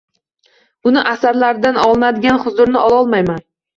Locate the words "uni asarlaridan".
0.91-1.77